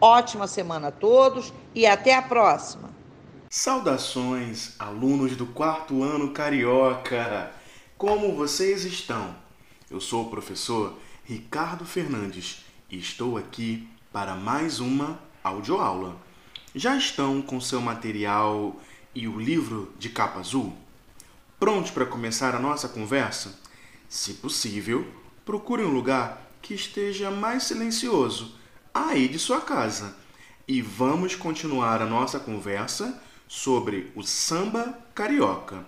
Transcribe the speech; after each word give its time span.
Ótima 0.00 0.46
semana 0.46 0.88
a 0.88 0.92
todos 0.92 1.52
e 1.74 1.84
até 1.84 2.14
a 2.14 2.22
próxima. 2.22 2.88
Saudações, 3.50 4.74
alunos 4.78 5.36
do 5.36 5.44
quarto 5.44 6.04
ano 6.04 6.30
carioca! 6.30 7.50
Como 7.96 8.36
vocês 8.36 8.84
estão? 8.84 9.34
Eu 9.90 10.00
sou 10.00 10.26
o 10.26 10.30
professor 10.30 10.96
Ricardo 11.24 11.84
Fernandes 11.84 12.64
e 12.88 12.96
estou 12.96 13.36
aqui 13.36 13.88
para 14.12 14.36
mais 14.36 14.78
uma 14.78 15.18
audioaula. 15.42 16.16
Já 16.76 16.96
estão 16.96 17.42
com 17.42 17.60
seu 17.60 17.80
material 17.80 18.76
e 19.12 19.26
o 19.26 19.40
livro 19.40 19.92
de 19.98 20.10
capa 20.10 20.38
azul? 20.38 20.76
Prontos 21.58 21.90
para 21.90 22.06
começar 22.06 22.54
a 22.54 22.60
nossa 22.60 22.88
conversa? 22.88 23.58
Se 24.08 24.34
possível, 24.34 25.04
procure 25.44 25.82
um 25.82 25.92
lugar 25.92 26.40
que 26.62 26.72
esteja 26.72 27.32
mais 27.32 27.64
silencioso 27.64 28.57
aí 29.06 29.28
de 29.28 29.38
sua 29.38 29.60
casa 29.60 30.14
e 30.66 30.82
vamos 30.82 31.34
continuar 31.34 32.02
a 32.02 32.06
nossa 32.06 32.38
conversa 32.38 33.20
sobre 33.46 34.12
o 34.14 34.22
samba 34.22 34.98
carioca. 35.14 35.84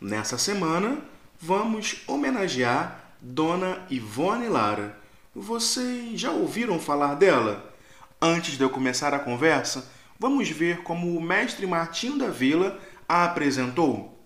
Nessa 0.00 0.38
semana, 0.38 0.98
vamos 1.40 2.02
homenagear 2.06 3.04
Dona 3.20 3.84
Ivone 3.90 4.48
Lara. 4.48 4.98
Vocês 5.34 6.20
já 6.20 6.30
ouviram 6.30 6.80
falar 6.80 7.14
dela? 7.14 7.72
Antes 8.20 8.56
de 8.56 8.62
eu 8.62 8.70
começar 8.70 9.12
a 9.12 9.18
conversa, 9.18 9.88
vamos 10.18 10.48
ver 10.48 10.82
como 10.82 11.16
o 11.16 11.20
mestre 11.20 11.66
Martinho 11.66 12.18
da 12.18 12.28
Vila 12.28 12.78
a 13.08 13.24
apresentou. 13.24 14.18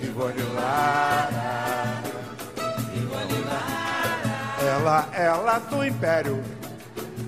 Ivone 0.00 0.42
Lara, 0.54 2.02
Ivone 2.94 3.44
Lara. 3.44 3.84
Ela, 4.62 5.08
ela 5.12 5.58
do 5.58 5.84
Império, 5.84 6.42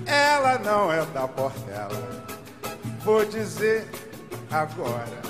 ela 0.07 0.57
não 0.59 0.91
é 0.91 1.05
da 1.07 1.27
Portela. 1.27 2.25
Vou 3.03 3.23
dizer 3.25 3.87
agora 4.49 5.21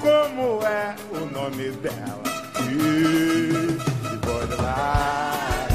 como 0.00 0.62
é 0.66 0.96
o 1.12 1.26
nome 1.26 1.70
dela. 1.72 2.22
Ivone 4.12 4.54
Lara, 4.60 5.68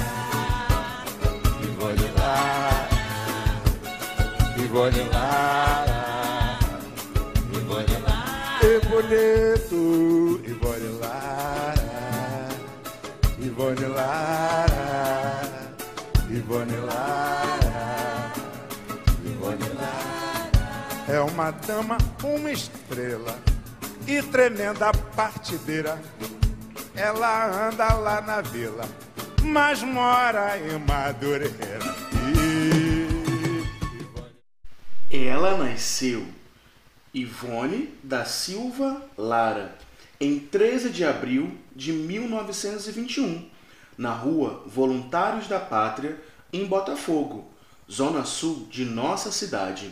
Ivone 1.63 2.11
Lara. 2.17 2.81
Ivone 4.57 5.03
Lara, 5.11 6.59
Ivone 7.51 7.97
Lara, 8.05 8.63
e 8.63 8.79
bonito, 8.87 9.79
Ivone 10.47 10.89
Lara, 10.99 12.47
Ivone 13.39 13.85
Lara, 13.87 14.20
uma 21.31 21.49
dama, 21.51 21.97
uma 22.23 22.51
estrela 22.51 23.39
e 24.05 24.21
tremenda 24.21 24.91
partideira. 25.15 26.01
Ela 26.93 27.67
anda 27.67 27.93
lá 27.93 28.21
na 28.21 28.41
vila, 28.41 28.83
mas 29.41 29.81
mora 29.81 30.59
em 30.59 30.77
Madureira. 30.79 31.95
Ela 35.09 35.57
nasceu 35.57 36.25
Ivone 37.13 37.93
da 38.03 38.25
Silva 38.25 39.01
Lara 39.17 39.77
em 40.19 40.37
13 40.37 40.89
de 40.89 41.05
abril 41.05 41.57
de 41.73 41.93
1921, 41.93 43.49
na 43.97 44.13
rua 44.13 44.63
Voluntários 44.67 45.47
da 45.47 45.59
Pátria, 45.59 46.21
em 46.51 46.65
Botafogo, 46.65 47.49
zona 47.89 48.25
sul 48.25 48.67
de 48.69 48.83
nossa 48.83 49.31
cidade. 49.31 49.91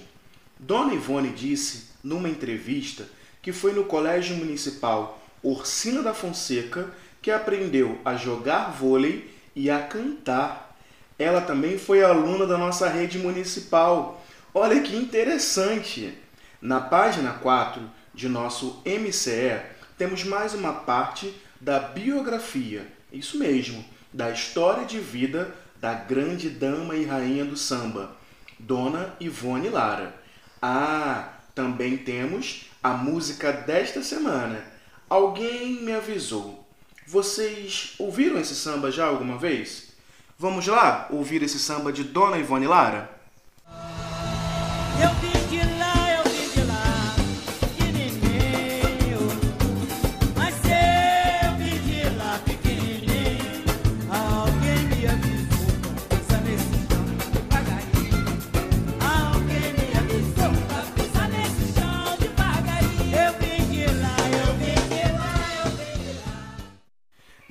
Dona 0.60 0.94
Ivone 0.94 1.30
disse, 1.30 1.86
numa 2.04 2.28
entrevista, 2.28 3.08
que 3.42 3.54
foi 3.54 3.72
no 3.72 3.86
Colégio 3.86 4.36
Municipal 4.36 5.22
Orsina 5.42 6.04
da 6.04 6.14
Fonseca 6.14 6.90
que 7.22 7.32
aprendeu 7.32 7.98
a 8.04 8.16
jogar 8.16 8.72
vôlei 8.72 9.34
e 9.56 9.70
a 9.70 9.82
cantar. 9.82 10.78
Ela 11.18 11.42
também 11.42 11.78
foi 11.78 12.04
aluna 12.04 12.46
da 12.46 12.58
nossa 12.58 12.90
rede 12.90 13.18
municipal 13.18 14.22
Olha 14.54 14.82
que 14.82 14.96
interessante! 14.96 16.12
Na 16.60 16.82
página 16.82 17.34
4 17.34 17.82
de 18.16 18.28
nosso 18.28 18.82
MCE, 18.84 19.62
temos 19.96 20.24
mais 20.24 20.56
uma 20.56 20.74
parte 20.74 21.34
da 21.62 21.80
biografia, 21.80 22.88
isso 23.14 23.38
mesmo, 23.38 23.86
da 24.12 24.32
história 24.32 24.86
de 24.86 25.00
vida 25.00 25.54
da 25.80 25.94
grande 25.94 26.50
dama 26.50 26.96
e 26.96 27.06
rainha 27.06 27.46
do 27.46 27.56
samba, 27.56 28.18
Dona 28.58 29.14
Ivone 29.20 29.70
Lara. 29.70 30.16
Ah, 30.62 31.30
também 31.56 31.98
temos 31.98 32.66
a 32.84 32.90
música 32.90 33.52
desta 33.52 34.04
semana. 34.04 34.62
Alguém 35.10 35.82
me 35.82 35.94
avisou. 35.94 36.68
Vocês 37.08 37.96
ouviram 37.98 38.40
esse 38.40 38.56
samba 38.56 38.92
já 38.92 39.06
alguma 39.08 39.38
vez? 39.38 39.94
Vamos 40.38 40.68
lá 40.68 41.08
ouvir 41.10 41.42
esse 41.44 41.60
samba 41.60 41.92
de 41.92 42.04
Dona 42.04 42.38
Ivone 42.38 42.68
Lara? 42.68 43.10
Eu 45.02 45.14
vim 45.22 45.39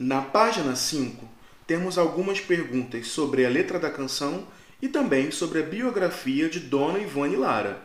Na 0.00 0.22
página 0.22 0.76
5, 0.76 1.28
temos 1.66 1.98
algumas 1.98 2.40
perguntas 2.40 3.08
sobre 3.08 3.44
a 3.44 3.48
letra 3.48 3.80
da 3.80 3.90
canção 3.90 4.46
e 4.80 4.86
também 4.86 5.32
sobre 5.32 5.58
a 5.58 5.64
biografia 5.64 6.48
de 6.48 6.60
Dona 6.60 7.00
Ivone 7.00 7.34
Lara. 7.34 7.82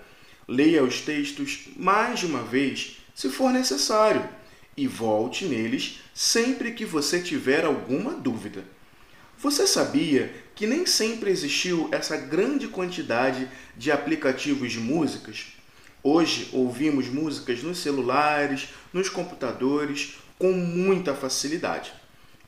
Leia 0.48 0.84
os 0.84 1.02
textos 1.02 1.70
mais 1.76 2.20
de 2.20 2.28
uma 2.28 2.44
vez, 2.44 2.98
se 3.16 3.30
for 3.30 3.52
necessário, 3.52 4.30
e 4.78 4.86
volte 4.86 5.46
neles 5.46 6.02
sempre 6.14 6.74
que 6.74 6.86
você 6.86 7.20
tiver 7.20 7.66
alguma 7.66 8.14
dúvida. 8.14 8.64
Você 9.40 9.66
sabia 9.66 10.32
que 10.54 10.68
nem 10.68 10.86
sempre 10.86 11.32
existiu 11.32 11.90
essa 11.92 12.16
grande 12.16 12.68
quantidade 12.68 13.50
de 13.76 13.92
aplicativos 13.92 14.72
de 14.72 14.80
músicas? 14.80 15.48
Hoje 16.04 16.50
ouvimos 16.54 17.08
músicas 17.08 17.64
nos 17.64 17.80
celulares, 17.80 18.70
nos 18.94 19.10
computadores, 19.10 20.20
com 20.38 20.52
muita 20.52 21.16
facilidade. 21.16 22.03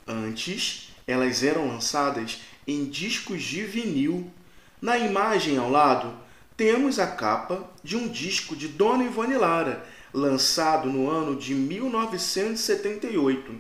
Antes, 0.07 0.92
elas 1.07 1.44
eram 1.44 1.68
lançadas 1.68 2.42
em 2.68 2.86
discos 2.86 3.42
de 3.42 3.63
vinil. 3.63 4.31
Na 4.80 5.00
imagem 5.00 5.57
ao 5.57 5.72
lado, 5.72 6.13
temos 6.56 7.00
a 7.00 7.07
capa 7.07 7.68
de 7.84 7.98
um 7.98 8.07
disco 8.07 8.56
de 8.56 8.68
Dona 8.68 9.04
Ivone 9.04 9.36
Lara, 9.36 9.84
lançado 10.13 10.90
no 10.90 11.10
ano 11.10 11.36
de 11.36 11.56
1978. 11.56 13.52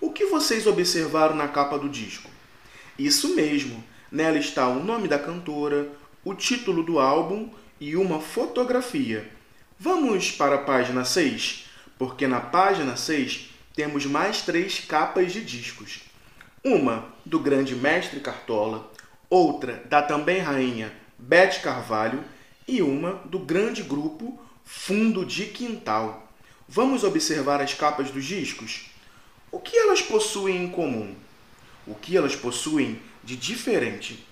O 0.00 0.10
que 0.10 0.24
vocês 0.26 0.66
observaram 0.66 1.34
na 1.34 1.48
capa 1.48 1.78
do 1.78 1.88
disco? 1.88 2.30
Isso 2.98 3.34
mesmo, 3.34 3.84
nela 4.10 4.38
está 4.38 4.66
o 4.68 4.82
nome 4.82 5.06
da 5.06 5.18
cantora, 5.18 5.92
o 6.24 6.34
título 6.34 6.82
do 6.82 6.98
álbum 6.98 7.50
e 7.78 7.94
uma 7.94 8.20
fotografia. 8.20 9.30
Vamos 9.78 10.30
para 10.32 10.54
a 10.54 10.62
página 10.62 11.04
6, 11.04 11.66
porque 11.98 12.26
na 12.26 12.40
página 12.40 12.96
6 12.96 13.53
temos 13.74 14.06
mais 14.06 14.42
três 14.42 14.78
capas 14.78 15.32
de 15.32 15.44
discos. 15.44 16.02
Uma 16.62 17.12
do 17.26 17.40
grande 17.40 17.74
mestre 17.74 18.20
Cartola, 18.20 18.90
outra 19.28 19.82
da 19.86 20.00
também 20.00 20.38
rainha 20.38 20.92
Beth 21.18 21.60
Carvalho 21.62 22.24
e 22.66 22.80
uma 22.80 23.14
do 23.24 23.38
grande 23.38 23.82
grupo 23.82 24.40
Fundo 24.64 25.26
de 25.26 25.46
Quintal. 25.46 26.32
Vamos 26.68 27.04
observar 27.04 27.60
as 27.60 27.74
capas 27.74 28.10
dos 28.10 28.24
discos? 28.24 28.90
O 29.50 29.58
que 29.60 29.76
elas 29.76 30.00
possuem 30.00 30.64
em 30.64 30.70
comum? 30.70 31.14
O 31.86 31.94
que 31.94 32.16
elas 32.16 32.34
possuem 32.34 33.00
de 33.22 33.36
diferente? 33.36 34.26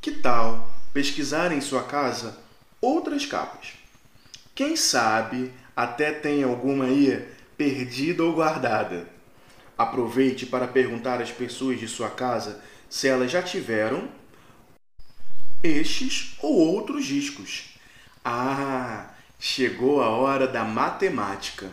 Que 0.00 0.12
tal 0.12 0.72
pesquisar 0.92 1.50
em 1.50 1.60
sua 1.60 1.82
casa 1.82 2.38
outras 2.80 3.26
capas? 3.26 3.72
Quem 4.54 4.76
sabe 4.76 5.50
até 5.74 6.12
tem 6.12 6.44
alguma 6.44 6.84
aí 6.84 7.26
perdida 7.56 8.24
ou 8.24 8.34
guardada. 8.34 9.08
Aproveite 9.76 10.46
para 10.46 10.68
perguntar 10.68 11.20
às 11.20 11.30
pessoas 11.30 11.80
de 11.80 11.88
sua 11.88 12.10
casa 12.10 12.62
se 12.88 13.08
elas 13.08 13.30
já 13.30 13.42
tiveram 13.42 14.08
estes 15.62 16.36
ou 16.40 16.54
outros 16.54 17.04
discos. 17.04 17.74
Ah, 18.24 19.10
chegou 19.38 20.02
a 20.02 20.08
hora 20.08 20.46
da 20.46 20.64
matemática. 20.64 21.70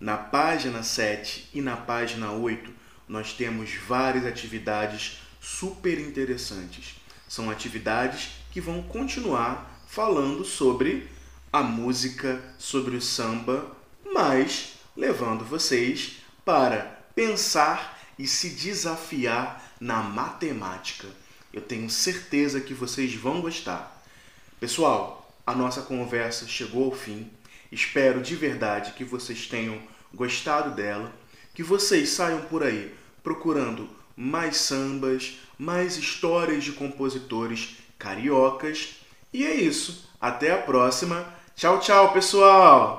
Na 0.00 0.16
página 0.16 0.82
7 0.82 1.50
e 1.54 1.60
na 1.60 1.76
página 1.76 2.30
8, 2.32 2.70
nós 3.08 3.32
temos 3.32 3.74
várias 3.74 4.26
atividades 4.26 5.20
super 5.40 5.98
interessantes. 5.98 6.96
São 7.28 7.50
atividades 7.50 8.30
que 8.52 8.60
vão 8.60 8.82
continuar 8.82 9.82
falando 9.88 10.44
sobre 10.44 11.08
a 11.52 11.62
música, 11.62 12.40
sobre 12.58 12.96
o 12.96 13.02
samba, 13.02 13.76
mas 14.12 14.77
levando 14.98 15.44
vocês 15.44 16.16
para 16.44 17.00
pensar 17.14 17.96
e 18.18 18.26
se 18.26 18.50
desafiar 18.50 19.64
na 19.80 20.02
matemática. 20.02 21.06
Eu 21.52 21.62
tenho 21.62 21.88
certeza 21.88 22.60
que 22.60 22.74
vocês 22.74 23.14
vão 23.14 23.40
gostar. 23.40 24.02
Pessoal, 24.58 25.32
a 25.46 25.54
nossa 25.54 25.82
conversa 25.82 26.48
chegou 26.48 26.86
ao 26.86 26.92
fim. 26.92 27.30
Espero 27.70 28.20
de 28.20 28.34
verdade 28.34 28.92
que 28.92 29.04
vocês 29.04 29.46
tenham 29.46 29.80
gostado 30.12 30.74
dela, 30.74 31.12
que 31.54 31.62
vocês 31.62 32.08
saiam 32.10 32.40
por 32.42 32.64
aí 32.64 32.92
procurando 33.22 33.88
mais 34.16 34.56
sambas, 34.56 35.38
mais 35.56 35.96
histórias 35.96 36.64
de 36.64 36.72
compositores 36.72 37.76
cariocas. 37.96 38.96
E 39.32 39.46
é 39.46 39.54
isso. 39.54 40.10
Até 40.20 40.50
a 40.50 40.58
próxima. 40.58 41.24
Tchau, 41.54 41.78
tchau, 41.78 42.12
pessoal! 42.12 42.96